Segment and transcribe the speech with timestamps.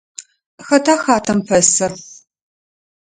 [0.65, 1.91] Xэтa хатэм пэсыр?